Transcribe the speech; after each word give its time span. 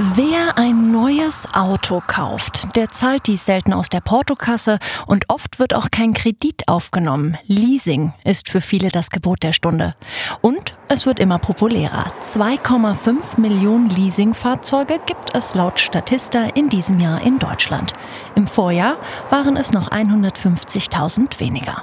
Wer 0.00 0.56
ein 0.56 0.92
neues 0.92 1.48
Auto 1.54 2.00
kauft, 2.06 2.76
der 2.76 2.88
zahlt 2.88 3.26
dies 3.26 3.44
selten 3.44 3.72
aus 3.72 3.88
der 3.88 4.00
Portokasse 4.00 4.78
und 5.08 5.24
oft 5.28 5.58
wird 5.58 5.74
auch 5.74 5.90
kein 5.90 6.14
Kredit 6.14 6.68
aufgenommen. 6.68 7.36
Leasing 7.48 8.12
ist 8.22 8.48
für 8.48 8.60
viele 8.60 8.90
das 8.90 9.10
Gebot 9.10 9.42
der 9.42 9.52
Stunde. 9.52 9.96
Und 10.40 10.76
es 10.86 11.04
wird 11.04 11.18
immer 11.18 11.40
populärer. 11.40 12.12
2,5 12.22 13.40
Millionen 13.40 13.90
Leasingfahrzeuge 13.90 15.00
gibt 15.04 15.34
es 15.34 15.54
laut 15.54 15.80
Statista 15.80 16.44
in 16.54 16.68
diesem 16.68 17.00
Jahr 17.00 17.20
in 17.22 17.40
Deutschland. 17.40 17.92
Im 18.36 18.46
Vorjahr 18.46 18.98
waren 19.30 19.56
es 19.56 19.72
noch 19.72 19.90
150.000 19.90 21.40
weniger. 21.40 21.82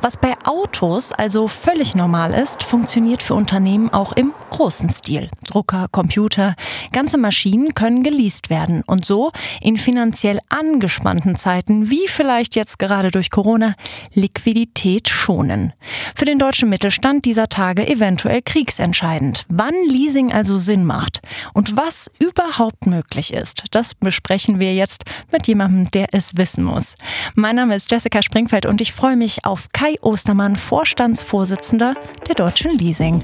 Was 0.00 0.16
bei 0.16 0.34
Autos 0.44 1.12
also 1.12 1.48
völlig 1.48 1.94
normal 1.94 2.34
ist, 2.34 2.62
funktioniert 2.62 3.22
für 3.22 3.34
Unternehmen 3.34 3.90
auch 3.90 4.12
im 4.12 4.32
großen 4.50 4.90
Stil. 4.90 5.30
Drucker, 5.46 5.88
Computer, 5.90 6.54
ganze 6.92 7.18
Maschinen 7.18 7.74
können 7.74 8.02
geleast 8.02 8.50
werden 8.50 8.82
und 8.86 9.04
so 9.04 9.30
in 9.60 9.76
finanziell 9.76 10.40
angespannten 10.48 11.36
Zeiten, 11.36 11.90
wie 11.90 12.08
vielleicht 12.08 12.56
jetzt 12.56 12.78
gerade 12.78 13.10
durch 13.10 13.30
Corona, 13.30 13.74
Liquidität 14.12 15.08
schonen. 15.08 15.72
Für 16.14 16.24
den 16.24 16.38
deutschen 16.38 16.68
Mittelstand 16.68 17.24
dieser 17.24 17.48
Tage 17.48 17.86
eventuell 17.88 18.42
kriegsentscheidend. 18.42 19.44
Wann 19.48 19.74
Leasing 19.88 20.32
also 20.32 20.56
Sinn 20.56 20.84
macht 20.84 21.20
und 21.52 21.76
was 21.76 22.10
überhaupt 22.18 22.86
möglich 22.86 23.32
ist, 23.32 23.64
das 23.70 23.94
besprechen 23.94 24.60
wir 24.60 24.74
jetzt 24.74 25.04
mit 25.32 25.46
jemandem, 25.46 25.90
der 25.90 26.08
es 26.12 26.36
wissen 26.36 26.64
muss. 26.64 26.94
Mein 27.34 27.56
Name 27.56 27.74
ist 27.74 27.90
Jessica 27.90 28.22
Springfeld 28.22 28.66
und 28.66 28.80
ich 28.80 28.92
freue 28.92 29.16
mich 29.16 29.44
auf 29.44 29.53
auf 29.54 29.68
Kai 29.72 29.94
Ostermann, 30.00 30.56
Vorstandsvorsitzender 30.56 31.94
der 32.26 32.34
Deutschen 32.34 32.72
Leasing. 32.72 33.22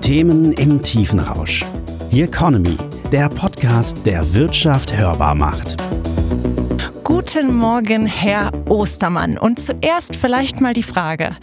Themen 0.00 0.52
im 0.54 0.82
Tiefenrausch. 0.82 1.64
The 2.10 2.22
Economy, 2.22 2.76
der 3.12 3.28
Podcast, 3.28 4.04
der 4.04 4.34
Wirtschaft 4.34 4.92
hörbar 4.92 5.36
macht. 5.36 5.76
Guten 7.04 7.54
Morgen, 7.54 8.06
Herr 8.06 8.50
Ostermann. 8.68 9.38
Und 9.38 9.60
zuerst 9.60 10.16
vielleicht 10.16 10.60
mal 10.60 10.74
die 10.74 10.82
Frage. 10.82 11.36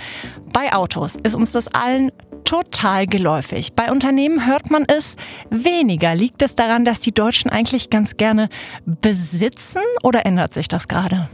Bei 0.52 0.74
Autos 0.74 1.16
ist 1.24 1.34
uns 1.34 1.54
das 1.54 1.70
allen 1.70 2.12
total 2.44 3.06
geläufig. 3.06 3.72
Bei 3.72 3.90
Unternehmen 3.90 4.46
hört 4.46 4.70
man 4.70 4.84
es 4.86 5.16
weniger. 5.50 6.14
Liegt 6.14 6.42
es 6.42 6.56
daran, 6.56 6.84
dass 6.84 7.00
die 7.00 7.14
Deutschen 7.14 7.50
eigentlich 7.50 7.90
ganz 7.90 8.18
gerne 8.18 8.50
besitzen 8.86 9.84
oder 10.04 10.26
ändert 10.26 10.54
sich 10.54 10.68
das 10.68 10.90
gerade? 10.90 11.30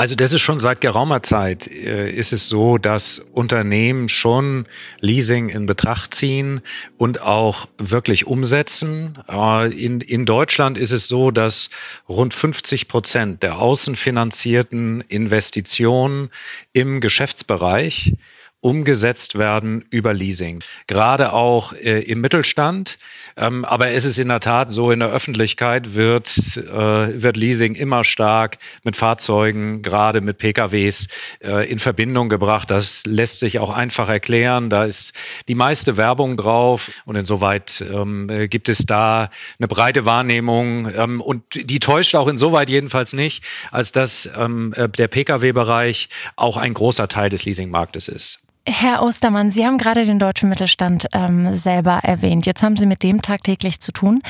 Also 0.00 0.14
das 0.14 0.32
ist 0.32 0.40
schon 0.40 0.58
seit 0.58 0.80
geraumer 0.80 1.22
Zeit 1.22 1.66
äh, 1.66 2.10
ist 2.10 2.32
es 2.32 2.48
so, 2.48 2.78
dass 2.78 3.18
Unternehmen 3.34 4.08
schon 4.08 4.64
Leasing 5.00 5.50
in 5.50 5.66
Betracht 5.66 6.14
ziehen 6.14 6.62
und 6.96 7.20
auch 7.20 7.68
wirklich 7.76 8.26
umsetzen. 8.26 9.18
Äh, 9.28 9.70
in, 9.70 10.00
in 10.00 10.24
Deutschland 10.24 10.78
ist 10.78 10.92
es 10.92 11.06
so, 11.06 11.30
dass 11.30 11.68
rund 12.08 12.32
50 12.32 12.88
Prozent 12.88 13.42
der 13.42 13.58
außenfinanzierten 13.58 15.02
Investitionen 15.02 16.30
im 16.72 17.02
Geschäftsbereich 17.02 18.14
umgesetzt 18.60 19.38
werden 19.38 19.84
über 19.90 20.12
Leasing. 20.12 20.62
Gerade 20.86 21.32
auch 21.32 21.72
äh, 21.72 22.00
im 22.02 22.20
Mittelstand. 22.20 22.98
Ähm, 23.36 23.64
aber 23.64 23.90
es 23.90 24.04
ist 24.04 24.18
in 24.18 24.28
der 24.28 24.40
Tat 24.40 24.70
so, 24.70 24.90
in 24.90 25.00
der 25.00 25.10
Öffentlichkeit 25.10 25.94
wird, 25.94 26.28
äh, 26.56 27.22
wird 27.22 27.36
Leasing 27.36 27.74
immer 27.74 28.04
stark 28.04 28.58
mit 28.84 28.96
Fahrzeugen, 28.96 29.80
gerade 29.80 30.20
mit 30.20 30.38
PKWs, 30.38 31.08
äh, 31.42 31.70
in 31.70 31.78
Verbindung 31.78 32.28
gebracht. 32.28 32.70
Das 32.70 33.06
lässt 33.06 33.38
sich 33.38 33.58
auch 33.58 33.70
einfach 33.70 34.10
erklären. 34.10 34.68
Da 34.68 34.84
ist 34.84 35.14
die 35.48 35.54
meiste 35.54 35.96
Werbung 35.96 36.36
drauf 36.36 36.90
und 37.06 37.16
insoweit 37.16 37.82
ähm, 37.90 38.48
gibt 38.50 38.68
es 38.68 38.84
da 38.84 39.30
eine 39.58 39.68
breite 39.68 40.04
Wahrnehmung 40.04 40.90
ähm, 40.94 41.20
und 41.22 41.42
die 41.54 41.80
täuscht 41.80 42.14
auch 42.14 42.28
insoweit 42.28 42.68
jedenfalls 42.68 43.14
nicht, 43.14 43.42
als 43.70 43.92
dass 43.92 44.30
ähm, 44.36 44.74
äh, 44.76 44.88
der 44.88 45.08
Pkw-Bereich 45.08 46.10
auch 46.36 46.58
ein 46.58 46.74
großer 46.74 47.08
Teil 47.08 47.30
des 47.30 47.46
Leasingmarktes 47.46 48.08
ist. 48.08 48.40
Herr 48.70 49.02
Ostermann, 49.02 49.50
Sie 49.50 49.66
haben 49.66 49.78
gerade 49.78 50.06
den 50.06 50.20
deutschen 50.20 50.48
Mittelstand 50.48 51.06
ähm, 51.12 51.52
selber 51.54 52.00
erwähnt. 52.04 52.46
Jetzt 52.46 52.62
haben 52.62 52.76
Sie 52.76 52.86
mit 52.86 53.02
dem 53.02 53.20
tagtäglich 53.20 53.80
zu 53.80 53.90
tun. 53.90 54.22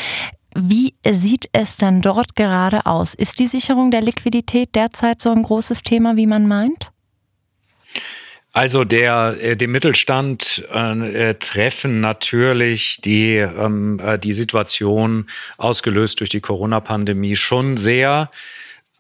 Wie 0.57 0.95
sieht 1.07 1.49
es 1.53 1.77
denn 1.77 2.01
dort 2.01 2.37
gerade 2.37 2.87
aus? 2.87 3.15
Ist 3.15 3.39
die 3.39 3.47
Sicherung 3.47 3.91
der 3.91 4.01
Liquidität 4.01 4.75
derzeit 4.75 5.21
so 5.21 5.31
ein 5.31 5.43
großes 5.43 5.83
Thema, 5.83 6.17
wie 6.17 6.27
man 6.27 6.49
meint? 6.49 6.91
Also 8.53 8.85
der, 8.85 9.37
äh, 9.41 9.57
den 9.57 9.71
Mittelstand 9.71 10.65
äh, 10.73 11.35
treffen 11.35 12.01
natürlich 12.01 13.01
die, 13.03 13.37
ähm, 13.37 14.01
äh, 14.01 14.19
die 14.19 14.33
Situation 14.33 15.27
ausgelöst 15.59 16.19
durch 16.19 16.31
die 16.31 16.41
Corona-Pandemie 16.41 17.37
schon 17.37 17.77
sehr 17.77 18.31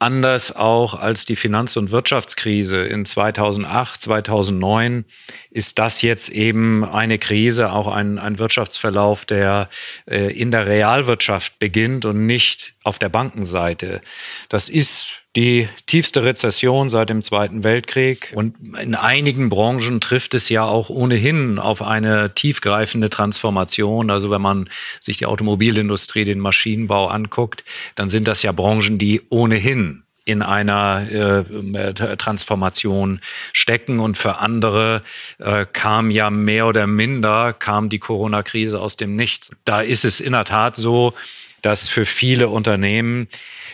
anders 0.00 0.56
auch 0.56 0.94
als 0.94 1.26
die 1.26 1.36
Finanz- 1.36 1.76
und 1.76 1.90
Wirtschaftskrise 1.90 2.84
in 2.84 3.04
2008, 3.04 4.00
2009 4.00 5.04
ist 5.50 5.78
das 5.78 6.00
jetzt 6.02 6.30
eben 6.30 6.84
eine 6.84 7.18
Krise, 7.18 7.70
auch 7.70 7.86
ein, 7.86 8.18
ein 8.18 8.38
Wirtschaftsverlauf, 8.38 9.26
der 9.26 9.68
äh, 10.06 10.32
in 10.32 10.50
der 10.50 10.66
Realwirtschaft 10.66 11.58
beginnt 11.58 12.06
und 12.06 12.26
nicht 12.26 12.74
auf 12.82 12.98
der 12.98 13.10
Bankenseite. 13.10 14.00
Das 14.48 14.70
ist 14.70 15.20
die 15.36 15.68
tiefste 15.86 16.24
Rezession 16.24 16.88
seit 16.88 17.08
dem 17.08 17.22
Zweiten 17.22 17.62
Weltkrieg. 17.62 18.32
Und 18.34 18.56
in 18.80 18.94
einigen 18.94 19.48
Branchen 19.48 20.00
trifft 20.00 20.34
es 20.34 20.48
ja 20.48 20.64
auch 20.64 20.90
ohnehin 20.90 21.58
auf 21.58 21.82
eine 21.82 22.34
tiefgreifende 22.34 23.10
Transformation. 23.10 24.10
Also 24.10 24.30
wenn 24.30 24.42
man 24.42 24.68
sich 25.00 25.18
die 25.18 25.26
Automobilindustrie, 25.26 26.24
den 26.24 26.40
Maschinenbau 26.40 27.06
anguckt, 27.06 27.64
dann 27.94 28.08
sind 28.08 28.26
das 28.26 28.42
ja 28.42 28.50
Branchen, 28.50 28.98
die 28.98 29.22
ohnehin 29.28 30.02
in 30.24 30.42
einer 30.42 31.10
äh, 31.10 31.94
Transformation 32.16 33.20
stecken 33.52 34.00
und 34.00 34.18
für 34.18 34.38
andere 34.38 35.02
äh, 35.38 35.64
kam 35.72 36.10
ja 36.10 36.30
mehr 36.30 36.66
oder 36.66 36.86
minder 36.86 37.52
kam 37.52 37.88
die 37.88 37.98
Corona-Krise 37.98 38.80
aus 38.80 38.96
dem 38.96 39.16
Nichts. 39.16 39.50
Da 39.64 39.80
ist 39.80 40.04
es 40.04 40.20
in 40.20 40.32
der 40.32 40.44
Tat 40.44 40.76
so, 40.76 41.14
dass 41.62 41.88
für 41.88 42.06
viele 42.06 42.48
Unternehmen 42.48 43.28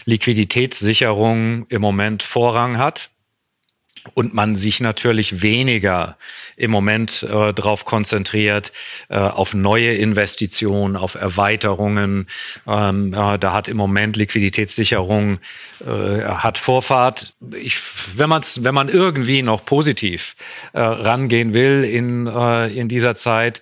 Liquiditätssicherung 0.04 1.66
im 1.68 1.80
Moment 1.80 2.22
Vorrang 2.22 2.78
hat 2.78 3.10
und 4.14 4.34
man 4.34 4.54
sich 4.54 4.80
natürlich 4.80 5.42
weniger 5.42 6.16
im 6.56 6.70
Moment 6.70 7.22
äh, 7.22 7.52
darauf 7.52 7.84
konzentriert, 7.84 8.72
äh, 9.08 9.16
auf 9.16 9.54
neue 9.54 9.94
Investitionen, 9.94 10.96
auf 10.96 11.14
Erweiterungen. 11.14 12.26
Ähm, 12.66 13.12
äh, 13.12 13.38
da 13.38 13.52
hat 13.52 13.68
im 13.68 13.76
Moment 13.76 14.16
Liquiditätssicherung 14.16 15.38
äh, 15.86 16.22
hat 16.24 16.58
Vorfahrt. 16.58 17.34
Ich, 17.60 17.78
wenn, 18.16 18.30
man's, 18.30 18.64
wenn 18.64 18.74
man 18.74 18.88
irgendwie 18.88 19.42
noch 19.42 19.64
positiv 19.64 20.36
äh, 20.72 20.80
rangehen 20.80 21.52
will 21.52 21.84
in, 21.84 22.26
äh, 22.26 22.68
in 22.68 22.88
dieser 22.88 23.14
Zeit, 23.14 23.60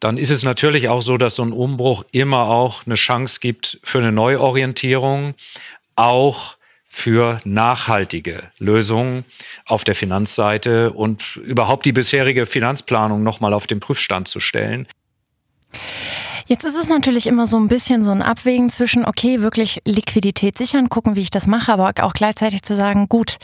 dann 0.00 0.18
ist 0.18 0.30
es 0.30 0.42
natürlich 0.42 0.88
auch 0.88 1.02
so, 1.02 1.16
dass 1.16 1.36
so 1.36 1.44
ein 1.44 1.52
Umbruch 1.52 2.04
immer 2.10 2.48
auch 2.48 2.84
eine 2.84 2.96
Chance 2.96 3.38
gibt 3.40 3.78
für 3.82 3.98
eine 3.98 4.12
Neuorientierung 4.12 5.34
auch 5.96 6.56
für 6.94 7.40
nachhaltige 7.44 8.44
Lösungen 8.58 9.24
auf 9.66 9.82
der 9.82 9.96
Finanzseite 9.96 10.92
und 10.92 11.36
überhaupt 11.36 11.84
die 11.86 11.92
bisherige 11.92 12.46
Finanzplanung 12.46 13.24
nochmal 13.24 13.52
auf 13.52 13.66
den 13.66 13.80
Prüfstand 13.80 14.28
zu 14.28 14.38
stellen. 14.38 14.86
Jetzt 16.46 16.64
ist 16.64 16.76
es 16.76 16.88
natürlich 16.88 17.26
immer 17.26 17.48
so 17.48 17.58
ein 17.58 17.66
bisschen 17.66 18.04
so 18.04 18.12
ein 18.12 18.22
Abwägen 18.22 18.70
zwischen, 18.70 19.04
okay, 19.04 19.40
wirklich 19.40 19.80
Liquidität 19.84 20.56
sichern, 20.56 20.88
gucken, 20.88 21.16
wie 21.16 21.22
ich 21.22 21.30
das 21.30 21.48
mache, 21.48 21.72
aber 21.72 21.92
auch 22.02 22.12
gleichzeitig 22.12 22.62
zu 22.62 22.76
sagen, 22.76 23.08
gut, 23.08 23.38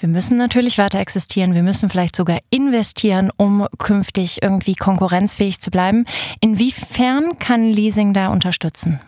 wir 0.00 0.08
müssen 0.08 0.36
natürlich 0.36 0.76
weiter 0.76 0.98
existieren, 0.98 1.54
wir 1.54 1.62
müssen 1.62 1.90
vielleicht 1.90 2.16
sogar 2.16 2.40
investieren, 2.50 3.30
um 3.36 3.68
künftig 3.78 4.42
irgendwie 4.42 4.74
konkurrenzfähig 4.74 5.60
zu 5.60 5.70
bleiben. 5.70 6.06
Inwiefern 6.40 7.38
kann 7.38 7.62
Leasing 7.62 8.14
da 8.14 8.28
unterstützen? 8.28 9.00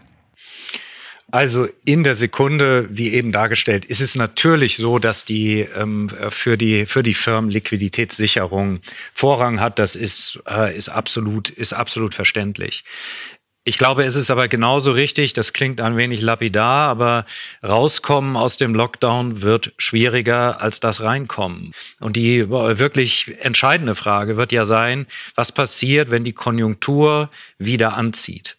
Also 1.32 1.66
in 1.86 2.04
der 2.04 2.14
Sekunde, 2.14 2.86
wie 2.90 3.14
eben 3.14 3.32
dargestellt, 3.32 3.86
ist 3.86 4.02
es 4.02 4.16
natürlich 4.16 4.76
so, 4.76 4.98
dass 4.98 5.24
die 5.24 5.60
ähm, 5.60 6.10
für 6.28 6.58
die 6.58 6.84
für 6.84 7.02
die 7.02 7.14
Firmen 7.14 7.50
Liquiditätssicherung 7.50 8.80
Vorrang 9.14 9.58
hat. 9.58 9.78
Das 9.78 9.96
ist 9.96 10.42
äh, 10.46 10.76
ist 10.76 10.90
absolut 10.90 11.48
ist 11.48 11.72
absolut 11.72 12.14
verständlich. 12.14 12.84
Ich 13.64 13.78
glaube, 13.78 14.04
es 14.04 14.14
ist 14.14 14.30
aber 14.30 14.46
genauso 14.48 14.90
richtig, 14.90 15.32
das 15.32 15.54
klingt 15.54 15.80
ein 15.80 15.96
wenig 15.96 16.20
lapidar, 16.20 16.88
aber 16.88 17.24
rauskommen 17.62 18.36
aus 18.36 18.58
dem 18.58 18.74
Lockdown 18.74 19.40
wird 19.40 19.72
schwieriger 19.78 20.60
als 20.60 20.80
das 20.80 21.00
reinkommen. 21.00 21.72
Und 21.98 22.16
die 22.16 22.40
äh, 22.40 22.78
wirklich 22.78 23.36
entscheidende 23.40 23.94
Frage 23.94 24.36
wird 24.36 24.52
ja 24.52 24.66
sein, 24.66 25.06
was 25.34 25.52
passiert, 25.52 26.10
wenn 26.10 26.24
die 26.24 26.34
Konjunktur 26.34 27.30
wieder 27.56 27.94
anzieht? 27.94 28.58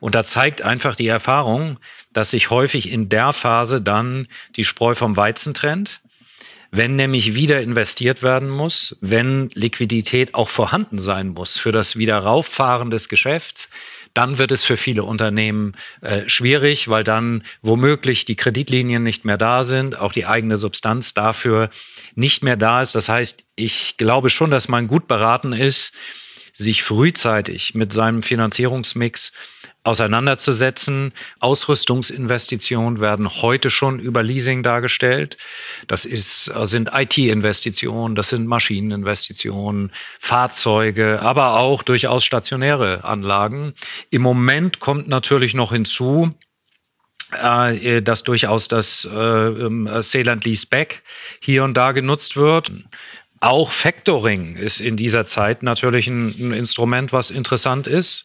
Und 0.00 0.14
da 0.14 0.24
zeigt 0.24 0.62
einfach 0.62 0.96
die 0.96 1.08
Erfahrung, 1.08 1.78
dass 2.12 2.30
sich 2.30 2.50
häufig 2.50 2.90
in 2.90 3.08
der 3.08 3.32
Phase 3.32 3.80
dann 3.80 4.28
die 4.56 4.64
Spreu 4.64 4.94
vom 4.94 5.16
Weizen 5.16 5.54
trennt. 5.54 6.00
Wenn 6.70 6.96
nämlich 6.96 7.34
wieder 7.34 7.60
investiert 7.60 8.22
werden 8.22 8.48
muss, 8.48 8.96
wenn 9.00 9.50
Liquidität 9.54 10.34
auch 10.34 10.48
vorhanden 10.48 10.98
sein 10.98 11.28
muss 11.28 11.58
für 11.58 11.72
das 11.72 11.96
Wiederauffahren 11.96 12.90
des 12.90 13.08
Geschäfts, 13.08 13.68
dann 14.16 14.38
wird 14.38 14.50
es 14.50 14.64
für 14.64 14.78
viele 14.78 15.04
Unternehmen 15.04 15.74
äh, 16.00 16.26
schwierig, 16.26 16.88
weil 16.88 17.04
dann 17.04 17.42
womöglich 17.60 18.24
die 18.24 18.34
Kreditlinien 18.34 19.02
nicht 19.02 19.26
mehr 19.26 19.36
da 19.36 19.62
sind, 19.62 19.98
auch 19.98 20.12
die 20.12 20.26
eigene 20.26 20.56
Substanz 20.56 21.12
dafür 21.12 21.68
nicht 22.14 22.42
mehr 22.42 22.56
da 22.56 22.80
ist. 22.80 22.94
Das 22.94 23.10
heißt, 23.10 23.44
ich 23.56 23.98
glaube 23.98 24.30
schon, 24.30 24.50
dass 24.50 24.68
man 24.68 24.88
gut 24.88 25.06
beraten 25.06 25.52
ist, 25.52 25.92
sich 26.54 26.82
frühzeitig 26.82 27.74
mit 27.74 27.92
seinem 27.92 28.22
Finanzierungsmix 28.22 29.32
auseinanderzusetzen. 29.86 31.12
Ausrüstungsinvestitionen 31.40 33.00
werden 33.00 33.28
heute 33.42 33.70
schon 33.70 33.98
über 33.98 34.22
Leasing 34.22 34.62
dargestellt. 34.62 35.36
Das 35.86 36.04
ist, 36.04 36.44
sind 36.64 36.90
IT-Investitionen, 36.92 38.14
das 38.14 38.30
sind 38.30 38.46
Maschineninvestitionen, 38.46 39.92
Fahrzeuge, 40.18 41.20
aber 41.22 41.60
auch 41.60 41.82
durchaus 41.82 42.24
stationäre 42.24 43.04
Anlagen. 43.04 43.74
Im 44.10 44.22
Moment 44.22 44.80
kommt 44.80 45.08
natürlich 45.08 45.54
noch 45.54 45.72
hinzu, 45.72 46.34
äh, 47.42 48.02
dass 48.02 48.22
durchaus 48.22 48.68
das 48.68 49.04
äh, 49.04 49.16
ähm, 49.16 49.88
Sale 50.00 50.30
and 50.30 50.44
Lease 50.44 50.66
Back 50.68 51.02
hier 51.40 51.64
und 51.64 51.74
da 51.74 51.92
genutzt 51.92 52.36
wird. 52.36 52.70
Auch 53.40 53.70
Factoring 53.70 54.56
ist 54.56 54.80
in 54.80 54.96
dieser 54.96 55.26
Zeit 55.26 55.62
natürlich 55.62 56.08
ein, 56.08 56.34
ein, 56.38 56.52
Instrument, 56.52 57.12
was 57.12 57.30
interessant 57.30 57.86
ist. 57.86 58.24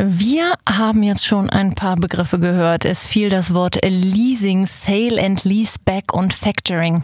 Wir 0.00 0.54
haben 0.68 1.02
jetzt 1.02 1.26
schon 1.26 1.50
ein 1.50 1.74
paar 1.74 1.96
Begriffe 1.96 2.38
gehört. 2.38 2.84
Es 2.84 3.06
fiel 3.06 3.28
das 3.28 3.52
Wort 3.54 3.78
Leasing, 3.84 4.66
Sale 4.66 5.20
and 5.20 5.44
Leaseback 5.44 6.12
und 6.12 6.32
Factoring. 6.32 7.02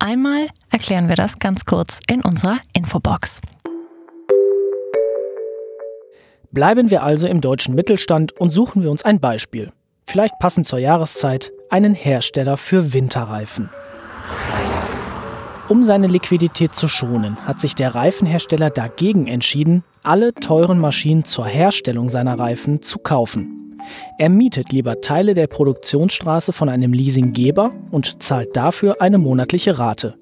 Einmal 0.00 0.48
erklären 0.70 1.08
wir 1.08 1.16
das 1.16 1.38
ganz 1.38 1.64
kurz 1.64 2.00
in 2.08 2.22
unserer 2.22 2.58
Infobox. 2.76 3.40
Bleiben 6.50 6.90
wir 6.90 7.02
also 7.02 7.26
im 7.28 7.40
deutschen 7.40 7.74
Mittelstand 7.74 8.32
und 8.32 8.50
suchen 8.50 8.82
wir 8.82 8.90
uns 8.90 9.04
ein 9.04 9.20
Beispiel. 9.20 9.72
Vielleicht 10.06 10.38
passend 10.40 10.66
zur 10.66 10.80
Jahreszeit 10.80 11.52
einen 11.70 11.94
Hersteller 11.94 12.56
für 12.56 12.92
Winterreifen. 12.92 13.70
Um 15.68 15.82
seine 15.82 16.08
Liquidität 16.08 16.74
zu 16.74 16.88
schonen, 16.88 17.38
hat 17.46 17.60
sich 17.60 17.74
der 17.74 17.94
Reifenhersteller 17.94 18.68
dagegen 18.68 19.26
entschieden, 19.26 19.82
alle 20.02 20.34
teuren 20.34 20.78
Maschinen 20.78 21.24
zur 21.24 21.46
Herstellung 21.46 22.10
seiner 22.10 22.38
Reifen 22.38 22.82
zu 22.82 22.98
kaufen. 22.98 23.78
Er 24.18 24.28
mietet 24.28 24.72
lieber 24.72 25.00
Teile 25.00 25.32
der 25.32 25.46
Produktionsstraße 25.46 26.52
von 26.52 26.68
einem 26.68 26.92
Leasinggeber 26.92 27.72
und 27.90 28.22
zahlt 28.22 28.54
dafür 28.56 29.00
eine 29.00 29.16
monatliche 29.16 29.78
Rate. 29.78 30.16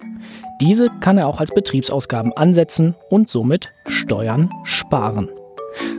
Diese 0.60 0.88
kann 1.00 1.18
er 1.18 1.26
auch 1.26 1.40
als 1.40 1.50
Betriebsausgaben 1.50 2.32
ansetzen 2.36 2.94
und 3.10 3.28
somit 3.28 3.72
Steuern 3.86 4.48
sparen. 4.62 5.28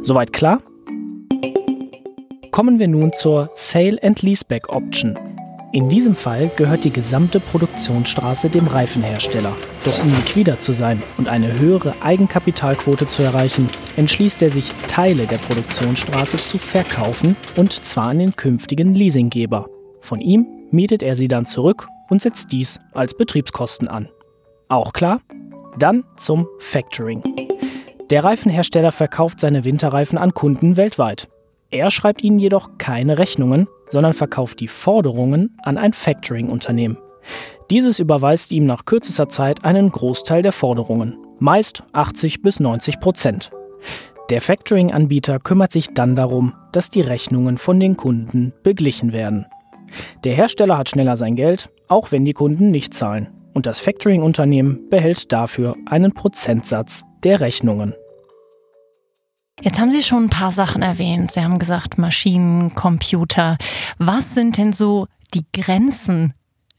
Soweit 0.03 0.31
klar? 0.31 0.59
Kommen 2.51 2.79
wir 2.79 2.87
nun 2.87 3.11
zur 3.11 3.49
Sale 3.55 3.97
and 4.03 4.21
Leaseback 4.21 4.69
Option, 4.69 5.17
in 5.73 5.89
diesem 5.89 6.13
Fall 6.13 6.51
gehört 6.55 6.83
die 6.83 6.93
gesamte 6.93 7.39
Produktionsstraße 7.39 8.47
dem 8.47 8.67
Reifenhersteller. 8.67 9.55
Doch 9.83 10.03
um 10.03 10.15
liquider 10.15 10.59
zu 10.59 10.71
sein 10.71 11.01
und 11.17 11.27
eine 11.27 11.59
höhere 11.59 11.95
Eigenkapitalquote 11.99 13.07
zu 13.07 13.23
erreichen, 13.23 13.67
entschließt 13.97 14.43
er 14.43 14.51
sich, 14.51 14.71
Teile 14.87 15.25
der 15.25 15.39
Produktionsstraße 15.39 16.37
zu 16.37 16.59
verkaufen 16.59 17.35
und 17.57 17.73
zwar 17.73 18.09
an 18.09 18.19
den 18.19 18.35
künftigen 18.35 18.93
Leasinggeber. 18.93 19.67
Von 19.99 20.21
ihm 20.21 20.45
mietet 20.69 21.01
er 21.01 21.15
sie 21.15 21.27
dann 21.27 21.47
zurück 21.47 21.87
und 22.07 22.21
setzt 22.21 22.51
dies 22.51 22.79
als 22.93 23.17
Betriebskosten 23.17 23.87
an. 23.87 24.09
Auch 24.69 24.93
klar? 24.93 25.21
Dann 25.79 26.03
zum 26.17 26.47
Factoring. 26.59 27.23
Der 28.11 28.23
Reifenhersteller 28.23 28.91
verkauft 28.91 29.39
seine 29.39 29.65
Winterreifen 29.65 30.19
an 30.19 30.35
Kunden 30.35 30.77
weltweit. 30.77 31.29
Er 31.73 31.89
schreibt 31.89 32.23
ihnen 32.23 32.37
jedoch 32.37 32.77
keine 32.77 33.17
Rechnungen, 33.17 33.67
sondern 33.89 34.13
verkauft 34.13 34.59
die 34.59 34.67
Forderungen 34.67 35.57
an 35.63 35.79
ein 35.79 35.91
Factoring-Unternehmen. 35.91 36.99
Dieses 37.71 37.97
überweist 37.97 38.51
ihm 38.51 38.67
nach 38.67 38.85
kürzester 38.85 39.27
Zeit 39.27 39.65
einen 39.65 39.89
Großteil 39.89 40.43
der 40.43 40.51
Forderungen, 40.51 41.17
meist 41.39 41.83
80 41.93 42.43
bis 42.43 42.59
90 42.59 42.99
Prozent. 42.99 43.51
Der 44.29 44.39
Factoring-Anbieter 44.39 45.39
kümmert 45.39 45.73
sich 45.73 45.95
dann 45.95 46.15
darum, 46.15 46.53
dass 46.73 46.91
die 46.91 47.01
Rechnungen 47.01 47.57
von 47.57 47.79
den 47.79 47.97
Kunden 47.97 48.53
beglichen 48.61 49.11
werden. 49.11 49.47
Der 50.23 50.33
Hersteller 50.35 50.77
hat 50.77 50.89
schneller 50.89 51.15
sein 51.15 51.35
Geld, 51.35 51.69
auch 51.87 52.11
wenn 52.11 52.23
die 52.23 52.33
Kunden 52.33 52.69
nicht 52.69 52.93
zahlen. 52.93 53.29
Und 53.55 53.65
das 53.65 53.79
Factoring-Unternehmen 53.79 54.89
behält 54.91 55.33
dafür 55.33 55.75
einen 55.87 56.13
Prozentsatz 56.13 57.01
der 57.23 57.41
Rechnungen. 57.41 57.95
Jetzt 59.61 59.79
haben 59.79 59.91
Sie 59.91 60.03
schon 60.03 60.25
ein 60.25 60.29
paar 60.29 60.51
Sachen 60.51 60.81
erwähnt. 60.81 61.31
Sie 61.31 61.41
haben 61.41 61.59
gesagt 61.59 61.97
Maschinen, 61.97 62.73
Computer. 62.73 63.57
Was 63.97 64.33
sind 64.33 64.57
denn 64.57 64.73
so 64.73 65.07
die 65.33 65.45
Grenzen 65.53 66.33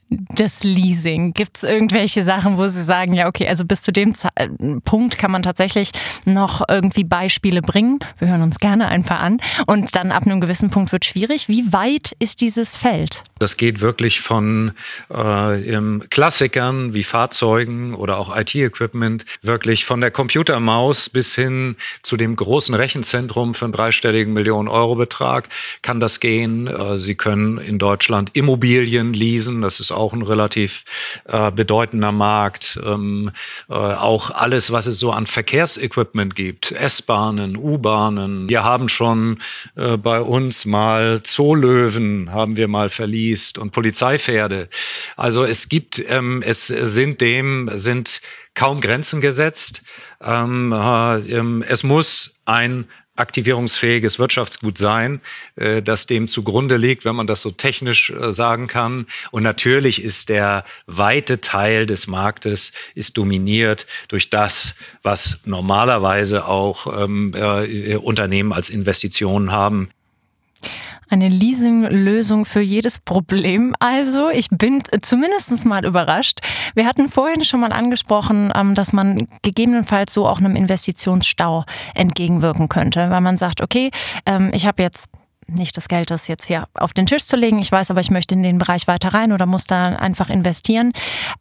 das 0.08 0.62
Leasing? 0.62 1.32
Gibt 1.32 1.56
es 1.58 1.62
irgendwelche 1.62 2.22
Sachen, 2.22 2.58
wo 2.58 2.68
Sie 2.68 2.82
sagen, 2.82 3.14
ja, 3.14 3.28
okay, 3.28 3.48
also 3.48 3.64
bis 3.64 3.82
zu 3.82 3.92
dem 3.92 4.12
äh, 4.34 4.48
Punkt 4.84 5.18
kann 5.18 5.30
man 5.30 5.42
tatsächlich 5.42 5.90
noch 6.24 6.62
irgendwie 6.68 7.04
Beispiele 7.04 7.62
bringen? 7.62 7.98
Wir 8.18 8.28
hören 8.28 8.42
uns 8.42 8.58
gerne 8.58 8.88
ein 8.88 9.04
paar 9.04 9.20
an. 9.20 9.38
Und 9.66 9.94
dann 9.96 10.12
ab 10.12 10.24
einem 10.26 10.40
gewissen 10.40 10.70
Punkt 10.70 10.92
wird 10.92 11.04
schwierig. 11.04 11.48
Wie 11.48 11.72
weit 11.72 12.14
ist 12.18 12.40
dieses 12.40 12.76
Feld? 12.76 13.22
Das 13.38 13.56
geht 13.56 13.80
wirklich 13.80 14.20
von 14.20 14.72
äh, 15.10 15.74
Klassikern 16.10 16.94
wie 16.94 17.04
Fahrzeugen 17.04 17.94
oder 17.94 18.18
auch 18.18 18.34
IT-Equipment, 18.36 19.24
wirklich 19.42 19.84
von 19.84 20.00
der 20.00 20.10
Computermaus 20.10 21.10
bis 21.10 21.34
hin 21.34 21.76
zu 22.02 22.16
dem 22.16 22.36
großen 22.36 22.74
Rechenzentrum 22.74 23.54
für 23.54 23.66
einen 23.66 23.72
dreistelligen 23.72 24.32
Millionen 24.32 24.68
Euro 24.68 24.94
Betrag 24.94 25.48
kann 25.82 26.00
das 26.00 26.20
gehen. 26.20 26.66
Äh, 26.66 26.98
Sie 26.98 27.14
können 27.14 27.58
in 27.58 27.78
Deutschland 27.78 28.30
Immobilien 28.34 29.12
leasen. 29.12 29.62
Das 29.62 29.80
ist 29.80 29.92
auch 29.94 30.12
ein 30.12 30.22
relativ 30.22 30.84
äh, 31.24 31.50
bedeutender 31.50 32.12
Markt. 32.12 32.78
Ähm, 32.84 33.30
äh, 33.68 33.74
auch 33.74 34.30
alles, 34.30 34.72
was 34.72 34.86
es 34.86 34.98
so 34.98 35.12
an 35.12 35.26
Verkehrsequipment 35.26 36.34
gibt, 36.34 36.72
S-Bahnen, 36.72 37.56
U-Bahnen. 37.56 38.48
Wir 38.48 38.64
haben 38.64 38.88
schon 38.88 39.38
äh, 39.76 39.96
bei 39.96 40.20
uns 40.20 40.64
mal 40.64 41.22
Zoolöwen 41.22 42.32
haben 42.32 42.56
wir 42.56 42.68
mal 42.68 42.88
verliest 42.88 43.58
und 43.58 43.70
Polizeipferde. 43.70 44.68
Also 45.16 45.44
es 45.44 45.68
gibt, 45.68 46.02
ähm, 46.08 46.42
es 46.44 46.66
sind 46.66 47.20
dem, 47.20 47.70
sind 47.74 48.20
kaum 48.54 48.80
Grenzen 48.80 49.20
gesetzt. 49.20 49.82
Ähm, 50.22 50.72
äh, 50.72 51.18
ähm, 51.30 51.64
es 51.66 51.82
muss 51.82 52.34
ein 52.44 52.88
aktivierungsfähiges 53.16 54.18
Wirtschaftsgut 54.18 54.78
sein, 54.78 55.20
äh, 55.56 55.82
das 55.82 56.06
dem 56.06 56.28
zugrunde 56.28 56.76
liegt, 56.76 57.04
wenn 57.04 57.16
man 57.16 57.26
das 57.26 57.42
so 57.42 57.50
technisch 57.50 58.10
äh, 58.10 58.32
sagen 58.32 58.66
kann. 58.66 59.06
Und 59.30 59.42
natürlich 59.42 60.02
ist 60.02 60.28
der 60.28 60.64
weite 60.86 61.40
Teil 61.40 61.86
des 61.86 62.06
Marktes 62.06 62.72
ist 62.94 63.16
dominiert 63.16 63.86
durch 64.08 64.30
das, 64.30 64.74
was 65.02 65.38
normalerweise 65.44 66.46
auch 66.46 67.04
ähm, 67.04 67.32
äh, 67.34 67.96
Unternehmen 67.96 68.52
als 68.52 68.70
Investitionen 68.70 69.52
haben. 69.52 69.90
Eine 71.10 71.28
Leasing-Lösung 71.28 72.44
für 72.44 72.60
jedes 72.60 72.98
Problem. 72.98 73.74
Also, 73.78 74.30
ich 74.30 74.48
bin 74.50 74.82
zumindest 75.02 75.64
mal 75.64 75.84
überrascht. 75.84 76.40
Wir 76.74 76.86
hatten 76.86 77.08
vorhin 77.08 77.44
schon 77.44 77.60
mal 77.60 77.72
angesprochen, 77.72 78.52
ähm, 78.54 78.74
dass 78.74 78.92
man 78.92 79.26
gegebenenfalls 79.42 80.14
so 80.14 80.26
auch 80.26 80.38
einem 80.38 80.56
Investitionsstau 80.56 81.64
entgegenwirken 81.94 82.68
könnte, 82.68 83.10
weil 83.10 83.20
man 83.20 83.36
sagt, 83.36 83.60
okay, 83.60 83.90
ähm, 84.26 84.50
ich 84.52 84.66
habe 84.66 84.82
jetzt 84.82 85.08
nicht 85.46 85.76
das 85.76 85.88
Geld, 85.88 86.10
das 86.10 86.26
jetzt 86.26 86.46
hier 86.46 86.66
auf 86.74 86.94
den 86.94 87.06
Tisch 87.06 87.26
zu 87.26 87.36
legen. 87.36 87.58
Ich 87.58 87.70
weiß 87.70 87.90
aber, 87.90 88.00
ich 88.00 88.10
möchte 88.10 88.34
in 88.34 88.42
den 88.42 88.58
Bereich 88.58 88.86
weiter 88.86 89.12
rein 89.12 89.32
oder 89.32 89.46
muss 89.46 89.66
da 89.66 89.84
einfach 89.84 90.30
investieren. 90.30 90.92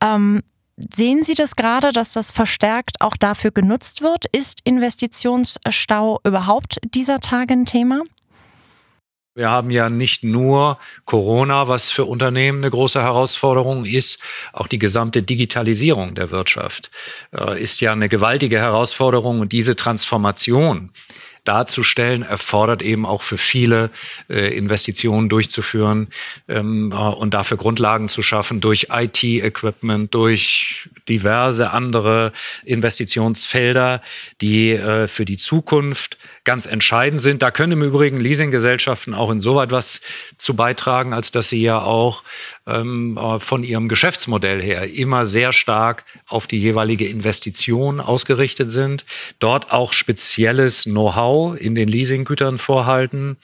Ähm, 0.03 0.42
Sehen 0.75 1.24
Sie 1.24 1.36
das 1.36 1.56
gerade, 1.56 1.92
dass 1.92 2.13
das 2.13 2.32
verstärkt 2.32 3.00
auch 3.00 3.15
dafür 3.15 3.51
genutzt 3.51 4.01
wird? 4.01 4.25
Ist 4.32 4.60
Investitionsstau 4.63 6.20
überhaupt 6.24 6.80
dieser 6.84 7.20
Tage 7.20 7.53
ein 7.53 7.65
Thema? 7.65 8.01
Wir 9.36 9.50
haben 9.50 9.72
ja 9.72 9.90
nicht 9.90 10.24
nur 10.24 10.78
Corona, 11.06 11.68
was 11.68 11.90
für 11.90 12.06
Unternehmen 12.06 12.60
eine 12.60 12.70
große 12.70 13.02
Herausforderung 13.02 13.84
ist, 13.86 14.20
auch 14.52 14.68
die 14.68 14.78
gesamte 14.78 15.24
Digitalisierung 15.24 16.13
der 16.13 16.30
Wirtschaft 16.30 16.92
äh, 17.36 17.60
ist 17.60 17.82
ja 17.82 17.94
eine 17.94 18.10
gewaltige 18.10 18.60
Herausforderung. 18.60 19.40
Und 19.40 19.52
diese 19.52 19.75
Transformation 19.75 20.92
darzustellen, 21.44 22.22
erfordert 22.22 22.82
eben 22.82 23.06
auch 23.06 23.22
für 23.22 23.38
viele 23.38 23.90
äh, 24.30 24.56
Investitionen 24.56 25.30
durchzuführen 25.30 26.08
ähm, 26.48 26.92
äh, 26.92 26.96
und 26.96 27.34
dafür 27.34 27.58
Grundlagen 27.58 28.08
zu 28.08 28.22
schaffen 28.22 28.62
durch 28.62 28.88
IT-Equipment, 28.92 30.13
durch 30.13 30.90
diverse 31.10 31.72
andere 31.72 32.32
Investitionsfelder, 32.63 34.02
die 34.42 34.72
äh, 34.72 35.08
für 35.08 35.25
die 35.25 35.38
Zukunft 35.38 36.18
ganz 36.44 36.66
entscheidend 36.66 37.22
sind. 37.22 37.42
Da 37.42 37.52
können 37.52 37.74
im 37.74 37.84
Übrigen 37.84 38.20
Leasinggesellschaften 38.20 39.14
auch 39.14 39.32
insoweit 39.32 39.72
was 39.72 40.02
zu 40.38 40.56
beitragen, 40.56 41.14
als 41.14 41.32
dass 41.32 41.50
sie 41.50 41.62
ja 41.62 41.82
auch 41.82 42.24
ähm, 42.68 43.18
äh, 43.18 43.40
von 43.40 43.64
ihrem 43.64 43.90
Geschäftsmodell 43.90 44.62
her 44.62 44.94
immer 44.94 45.26
sehr 45.26 45.52
stark 45.52 46.06
auf 46.28 46.48
die 46.48 46.60
jeweilige 46.60 47.08
Investition 47.08 48.00
ausgerichtet 48.00 48.72
sind, 48.72 49.06
dort 49.40 49.72
auch 49.72 49.94
spezielles 49.94 50.84
Know-how 50.84 51.58
in 51.58 51.76
den 51.76 51.88
Leasinggütern 51.88 52.58
vorhalten. 52.58 53.38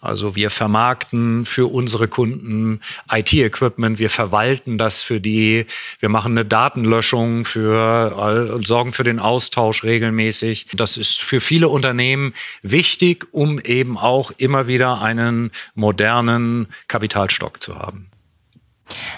Also 0.00 0.34
wir 0.34 0.50
vermarkten 0.50 1.44
für 1.44 1.66
unsere 1.72 2.08
Kunden 2.08 2.80
IT-Equipment, 3.10 3.98
wir 3.98 4.10
verwalten 4.10 4.78
das 4.78 5.02
für 5.02 5.20
die, 5.20 5.66
wir 6.00 6.08
machen 6.08 6.32
eine 6.32 6.44
Datenlöschung 6.44 7.44
für, 7.44 8.58
äh, 8.58 8.66
sorgen 8.66 8.92
für 8.92 9.04
den 9.04 9.20
Austausch 9.20 9.84
regelmäßig. 9.84 10.66
Das 10.74 10.96
ist 10.96 11.20
für 11.20 11.40
viele 11.40 11.68
Unternehmen 11.68 12.34
wichtig, 12.62 13.26
um 13.32 13.58
eben 13.58 13.98
auch 13.98 14.30
immer 14.36 14.66
wieder 14.66 15.00
einen 15.00 15.50
modernen 15.74 16.68
Kapitalstock 16.88 17.62
zu 17.62 17.76
haben. 17.76 18.10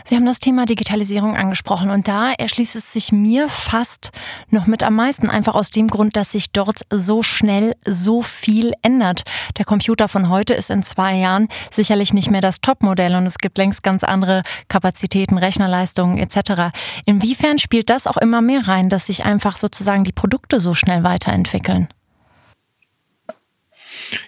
Sie 0.04 0.16
haben 0.16 0.26
das 0.26 0.38
Thema 0.38 0.64
Digitalisierung 0.64 1.36
angesprochen 1.36 1.90
und 1.90 2.08
da 2.08 2.32
erschließt 2.32 2.76
es 2.76 2.92
sich 2.92 3.12
mir 3.12 3.48
fast 3.48 4.10
noch 4.50 4.66
mit 4.66 4.82
am 4.82 4.94
meisten, 4.94 5.28
einfach 5.28 5.54
aus 5.54 5.70
dem 5.70 5.88
Grund, 5.88 6.16
dass 6.16 6.32
sich 6.32 6.50
dort 6.52 6.80
so 6.90 7.22
schnell 7.22 7.74
so 7.86 8.22
viel 8.22 8.72
ändert. 8.82 9.22
Der 9.58 9.64
Computer 9.64 10.08
von 10.08 10.28
heute 10.28 10.54
ist 10.54 10.70
in 10.70 10.82
zwei 10.82 11.16
Jahren 11.16 11.48
sicherlich 11.70 12.14
nicht 12.14 12.30
mehr 12.30 12.40
das 12.40 12.60
Topmodell 12.60 13.14
und 13.16 13.26
es 13.26 13.38
gibt 13.38 13.58
längst 13.58 13.82
ganz 13.82 14.04
andere 14.04 14.42
Kapazitäten, 14.68 15.36
Rechnerleistungen 15.36 16.18
etc. 16.18 16.74
Inwiefern 17.04 17.58
spielt 17.58 17.90
das 17.90 18.06
auch 18.06 18.16
immer 18.16 18.40
mehr 18.40 18.66
rein, 18.66 18.88
dass 18.88 19.06
sich 19.06 19.24
einfach 19.24 19.56
sozusagen 19.56 20.04
die 20.04 20.12
Produkte 20.12 20.60
so 20.60 20.74
schnell 20.74 21.02
weiterentwickeln? 21.02 21.88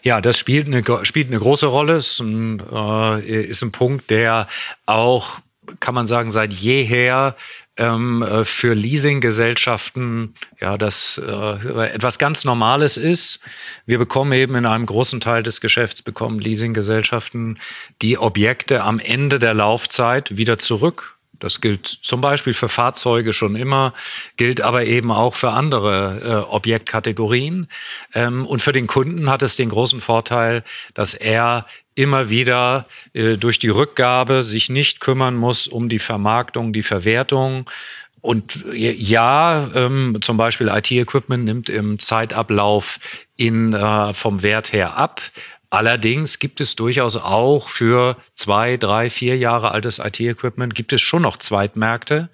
Ja, 0.02 0.20
das 0.20 0.38
spielt 0.38 0.66
eine, 0.66 0.82
spielt 1.04 1.28
eine 1.28 1.38
große 1.38 1.66
Rolle. 1.66 1.96
Ist 1.96 2.20
ein, 2.20 2.62
äh, 2.72 3.42
ist 3.42 3.62
ein 3.62 3.72
Punkt, 3.72 4.10
der 4.10 4.49
auch, 4.87 5.38
kann 5.78 5.94
man 5.94 6.06
sagen, 6.06 6.30
seit 6.30 6.52
jeher 6.52 7.37
ähm, 7.76 8.22
äh, 8.22 8.44
für 8.44 8.75
Leasinggesellschaften 8.75 10.34
ja 10.60 10.76
das 10.76 11.20
äh, 11.25 11.92
etwas 11.92 12.18
ganz 12.18 12.44
Normales 12.44 12.96
ist. 12.96 13.40
Wir 13.87 13.99
bekommen 13.99 14.32
eben 14.32 14.54
in 14.54 14.66
einem 14.66 14.87
großen 14.87 15.20
Teil 15.20 15.42
des 15.42 15.60
Geschäfts 15.60 16.02
bekommen 16.02 16.40
Leasinggesellschaften 16.40 17.58
die 18.02 18.18
Objekte 18.18 18.82
am 18.82 18.99
Ende 18.99 19.38
der 19.38 19.54
Laufzeit 19.54 20.37
wieder 20.37 20.58
zurück 20.58 21.16
das 21.40 21.61
gilt 21.61 21.87
zum 21.87 22.20
Beispiel 22.20 22.54
für 22.54 22.68
Fahrzeuge 22.68 23.32
schon 23.32 23.56
immer, 23.56 23.92
gilt 24.37 24.61
aber 24.61 24.85
eben 24.85 25.11
auch 25.11 25.35
für 25.35 25.50
andere 25.50 26.20
äh, 26.23 26.50
Objektkategorien. 26.50 27.66
Ähm, 28.14 28.47
und 28.47 28.62
für 28.62 28.73
den 28.73 28.87
Kunden 28.87 29.28
hat 29.28 29.42
es 29.42 29.56
den 29.56 29.70
großen 29.70 30.00
Vorteil, 30.00 30.62
dass 30.94 31.14
er 31.14 31.66
immer 31.94 32.30
wieder 32.30 32.87
äh, 33.12 33.37
durch 33.37 33.59
die 33.59 33.68
Rückgabe 33.68 34.42
sich 34.42 34.70
nicht 34.70 35.00
kümmern 35.00 35.37
muss 35.37 35.66
um 35.66 35.88
die 35.88 35.99
Vermarktung, 35.99 36.73
die 36.73 36.82
Verwertung. 36.82 37.68
Und 38.20 38.64
äh, 38.73 38.92
ja, 38.92 39.70
ähm, 39.75 40.18
zum 40.20 40.37
Beispiel 40.37 40.68
IT-Equipment 40.68 41.44
nimmt 41.44 41.68
im 41.68 41.99
Zeitablauf 41.99 43.00
in, 43.37 43.73
äh, 43.73 44.14
vom 44.14 44.42
Wert 44.42 44.73
her 44.73 44.97
ab. 44.97 45.23
Allerdings 45.72 46.40
gibt 46.40 46.60
es 46.60 46.74
durchaus 46.74 47.14
auch 47.14 47.68
für 47.68 48.16
zwei, 48.34 48.76
drei, 48.76 49.08
vier 49.08 49.36
Jahre 49.36 49.70
altes 49.70 50.00
IT-Equipment 50.00 50.74
gibt 50.74 50.92
es 50.92 51.00
schon 51.00 51.22
noch 51.22 51.36
Zweitmärkte. 51.36 52.28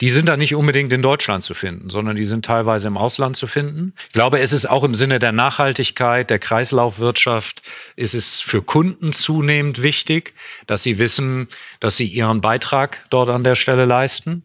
Die 0.00 0.10
sind 0.10 0.26
da 0.26 0.36
nicht 0.36 0.56
unbedingt 0.56 0.92
in 0.92 1.00
Deutschland 1.00 1.44
zu 1.44 1.54
finden, 1.54 1.90
sondern 1.90 2.16
die 2.16 2.26
sind 2.26 2.44
teilweise 2.44 2.88
im 2.88 2.96
Ausland 2.96 3.36
zu 3.36 3.46
finden. 3.46 3.94
Ich 4.06 4.12
glaube, 4.12 4.40
es 4.40 4.52
ist 4.52 4.68
auch 4.68 4.82
im 4.82 4.96
Sinne 4.96 5.20
der 5.20 5.30
Nachhaltigkeit, 5.30 6.28
der 6.28 6.40
Kreislaufwirtschaft, 6.40 7.62
ist 7.94 8.14
es 8.14 8.40
für 8.40 8.62
Kunden 8.62 9.12
zunehmend 9.12 9.80
wichtig, 9.84 10.34
dass 10.66 10.82
sie 10.82 10.98
wissen, 10.98 11.46
dass 11.78 11.96
sie 11.96 12.06
ihren 12.06 12.40
Beitrag 12.40 13.06
dort 13.10 13.28
an 13.28 13.44
der 13.44 13.54
Stelle 13.54 13.84
leisten. 13.84 14.42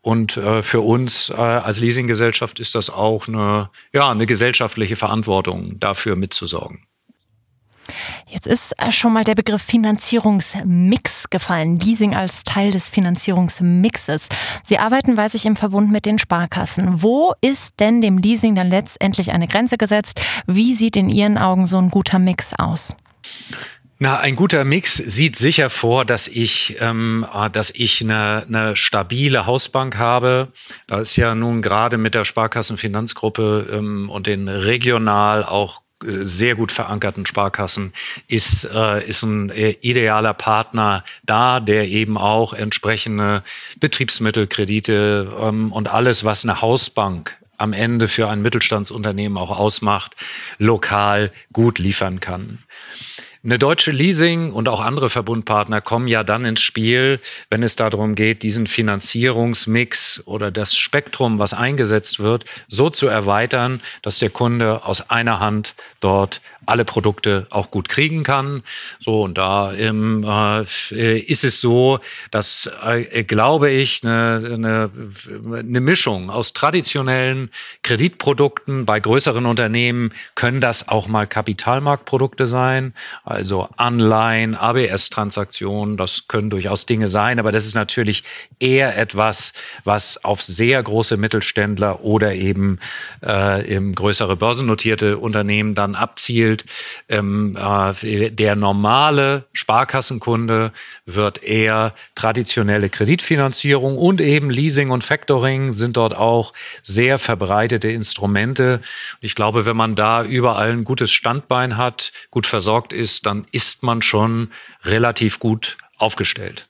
Und 0.00 0.38
äh, 0.38 0.62
für 0.62 0.80
uns 0.80 1.28
äh, 1.28 1.34
als 1.34 1.80
Leasinggesellschaft 1.80 2.58
ist 2.58 2.74
das 2.74 2.88
auch 2.88 3.28
eine, 3.28 3.68
ja, 3.92 4.10
eine 4.10 4.24
gesellschaftliche 4.24 4.96
Verantwortung, 4.96 5.78
dafür 5.78 6.16
mitzusorgen. 6.16 6.85
Jetzt 8.28 8.48
ist 8.48 8.72
äh, 8.78 8.90
schon 8.90 9.12
mal 9.12 9.22
der 9.22 9.36
Begriff 9.36 9.62
Finanzierungsmix 9.62 11.30
gefallen. 11.30 11.78
Leasing 11.78 12.16
als 12.16 12.42
Teil 12.42 12.72
des 12.72 12.88
Finanzierungsmixes. 12.88 14.28
Sie 14.64 14.78
arbeiten, 14.78 15.16
weiß 15.16 15.34
ich, 15.34 15.46
im 15.46 15.54
Verbund 15.54 15.92
mit 15.92 16.06
den 16.06 16.18
Sparkassen. 16.18 17.02
Wo 17.02 17.34
ist 17.40 17.78
denn 17.78 18.00
dem 18.00 18.18
Leasing 18.18 18.56
dann 18.56 18.68
letztendlich 18.68 19.30
eine 19.30 19.46
Grenze 19.46 19.78
gesetzt? 19.78 20.20
Wie 20.46 20.74
sieht 20.74 20.96
in 20.96 21.08
Ihren 21.08 21.38
Augen 21.38 21.66
so 21.66 21.78
ein 21.78 21.88
guter 21.88 22.18
Mix 22.18 22.52
aus? 22.58 22.96
Na, 23.98 24.18
ein 24.18 24.34
guter 24.36 24.64
Mix 24.64 24.96
sieht 24.96 25.36
sicher 25.36 25.70
vor, 25.70 26.04
dass 26.04 26.28
ich, 26.28 26.76
ähm, 26.80 27.24
ah, 27.30 27.48
dass 27.48 27.70
ich 27.70 28.02
eine, 28.02 28.44
eine 28.46 28.76
stabile 28.76 29.46
Hausbank 29.46 29.96
habe. 29.96 30.52
Da 30.86 30.98
ist 30.98 31.16
ja 31.16 31.34
nun 31.34 31.62
gerade 31.62 31.96
mit 31.96 32.14
der 32.14 32.24
Sparkassenfinanzgruppe 32.24 33.68
ähm, 33.72 34.10
und 34.10 34.26
den 34.26 34.48
regional 34.48 35.44
auch 35.44 35.85
sehr 36.02 36.54
gut 36.54 36.72
verankerten 36.72 37.24
Sparkassen 37.26 37.92
ist, 38.28 38.64
äh, 38.64 39.06
ist 39.06 39.22
ein 39.22 39.50
äh, 39.50 39.76
idealer 39.80 40.34
Partner 40.34 41.04
da, 41.24 41.60
der 41.60 41.88
eben 41.88 42.18
auch 42.18 42.52
entsprechende 42.52 43.42
Betriebsmittelkredite 43.80 45.34
ähm, 45.40 45.72
und 45.72 45.88
alles, 45.88 46.24
was 46.24 46.44
eine 46.44 46.60
Hausbank 46.60 47.36
am 47.56 47.72
Ende 47.72 48.08
für 48.08 48.28
ein 48.28 48.42
Mittelstandsunternehmen 48.42 49.38
auch 49.38 49.56
ausmacht, 49.58 50.14
lokal 50.58 51.32
gut 51.52 51.78
liefern 51.78 52.20
kann. 52.20 52.58
Eine 53.46 53.60
deutsche 53.60 53.92
Leasing 53.92 54.50
und 54.50 54.68
auch 54.68 54.80
andere 54.80 55.08
Verbundpartner 55.08 55.80
kommen 55.80 56.08
ja 56.08 56.24
dann 56.24 56.44
ins 56.44 56.60
Spiel, 56.60 57.20
wenn 57.48 57.62
es 57.62 57.76
darum 57.76 58.16
geht, 58.16 58.42
diesen 58.42 58.66
Finanzierungsmix 58.66 60.24
oder 60.24 60.50
das 60.50 60.74
Spektrum, 60.74 61.38
was 61.38 61.54
eingesetzt 61.54 62.18
wird, 62.18 62.44
so 62.66 62.90
zu 62.90 63.06
erweitern, 63.06 63.82
dass 64.02 64.18
der 64.18 64.30
Kunde 64.30 64.84
aus 64.84 65.10
einer 65.10 65.38
Hand 65.38 65.76
dort 66.00 66.40
alle 66.66 66.84
Produkte 66.84 67.46
auch 67.50 67.70
gut 67.70 67.88
kriegen 67.88 68.22
kann. 68.22 68.62
So, 68.98 69.22
und 69.22 69.38
da 69.38 69.72
ähm, 69.72 70.24
äh, 70.24 71.18
ist 71.18 71.44
es 71.44 71.60
so, 71.60 72.00
dass, 72.30 72.70
äh, 72.84 73.24
glaube 73.24 73.70
ich, 73.70 74.02
eine, 74.02 74.50
eine, 74.54 74.90
eine 75.52 75.80
Mischung 75.80 76.30
aus 76.30 76.52
traditionellen 76.52 77.50
Kreditprodukten 77.82 78.84
bei 78.86 79.00
größeren 79.00 79.46
Unternehmen 79.46 80.12
können 80.34 80.60
das 80.60 80.88
auch 80.88 81.08
mal 81.08 81.26
Kapitalmarktprodukte 81.26 82.46
sein, 82.46 82.94
also 83.24 83.68
Anleihen, 83.76 84.54
ABS-Transaktionen, 84.54 85.96
das 85.96 86.28
können 86.28 86.50
durchaus 86.50 86.86
Dinge 86.86 87.08
sein, 87.08 87.38
aber 87.38 87.52
das 87.52 87.66
ist 87.66 87.74
natürlich 87.74 88.24
eher 88.58 88.96
etwas, 88.98 89.52
was 89.84 90.24
auf 90.24 90.42
sehr 90.42 90.82
große 90.82 91.16
Mittelständler 91.16 92.02
oder 92.02 92.34
eben 92.34 92.78
äh, 93.22 93.74
eben 93.74 93.94
größere 93.94 94.36
börsennotierte 94.36 95.18
Unternehmen 95.18 95.74
dann 95.74 95.94
abzielt 95.94 96.55
gilt, 96.56 96.64
ähm, 97.08 97.56
äh, 97.56 98.30
der 98.30 98.56
normale 98.56 99.44
Sparkassenkunde 99.52 100.72
wird 101.04 101.42
eher 101.42 101.94
traditionelle 102.14 102.88
Kreditfinanzierung 102.88 103.96
und 103.96 104.20
eben 104.20 104.50
Leasing 104.50 104.90
und 104.90 105.04
Factoring 105.04 105.72
sind 105.72 105.96
dort 105.96 106.16
auch 106.16 106.52
sehr 106.82 107.18
verbreitete 107.18 107.88
Instrumente. 107.88 108.80
Ich 109.20 109.34
glaube, 109.34 109.66
wenn 109.66 109.76
man 109.76 109.94
da 109.94 110.24
überall 110.24 110.72
ein 110.72 110.84
gutes 110.84 111.10
Standbein 111.10 111.76
hat, 111.76 112.12
gut 112.30 112.46
versorgt 112.46 112.92
ist, 112.92 113.26
dann 113.26 113.46
ist 113.52 113.82
man 113.82 114.02
schon 114.02 114.50
relativ 114.84 115.38
gut 115.38 115.76
aufgestellt. 115.98 116.68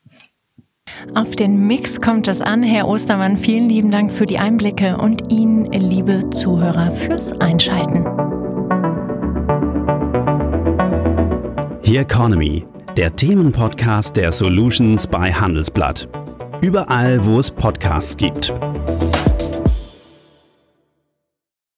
Auf 1.14 1.35
den 1.35 1.66
Mix 1.66 2.00
kommt 2.00 2.28
es 2.28 2.40
an. 2.40 2.62
Herr 2.62 2.87
Ostermann, 2.87 3.38
vielen 3.38 3.69
lieben 3.69 3.90
Dank 3.90 4.12
für 4.12 4.25
die 4.25 4.38
Einblicke 4.38 4.99
und 4.99 5.33
Ihnen, 5.33 5.64
liebe 5.73 6.31
Zuhörer, 6.31 6.93
fürs 6.93 7.33
Einschalten. 7.40 8.36
The 11.87 11.99
Economy, 11.99 12.64
der 12.97 13.14
Themenpodcast 13.14 14.16
der 14.16 14.33
Solutions 14.33 15.07
bei 15.07 15.33
Handelsblatt. 15.33 16.09
Überall, 16.61 17.25
wo 17.25 17.38
es 17.38 17.49
Podcasts 17.49 18.16
gibt. 18.16 18.52